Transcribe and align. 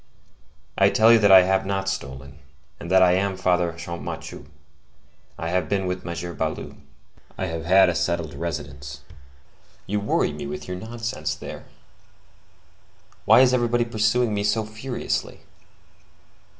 I 0.79 0.89
tell 0.89 1.13
you 1.13 1.19
that 1.19 1.31
I 1.31 1.43
have 1.43 1.63
not 1.63 1.87
stolen, 1.87 2.39
and 2.79 2.89
that 2.89 3.03
I 3.03 3.11
am 3.11 3.37
Father 3.37 3.73
Champmathieu; 3.73 4.47
I 5.37 5.49
have 5.49 5.69
been 5.69 5.85
with 5.85 6.03
M. 6.07 6.35
Baloup; 6.35 6.75
I 7.37 7.45
have 7.45 7.65
had 7.65 7.87
a 7.87 7.93
settled 7.93 8.33
residence. 8.33 9.01
You 9.85 9.99
worry 9.99 10.33
me 10.33 10.47
with 10.47 10.67
your 10.67 10.77
nonsense, 10.77 11.35
there! 11.35 11.65
Why 13.25 13.41
is 13.41 13.53
everybody 13.53 13.85
pursuing 13.85 14.33
me 14.33 14.43
so 14.43 14.65
furiously?" 14.65 15.41